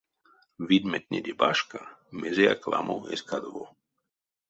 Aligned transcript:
Видьметнеде 0.69 1.33
башка 1.41 1.81
мезеяк 2.19 2.61
ламо 2.71 2.95
эзь 3.13 3.27
кадово. 3.29 3.63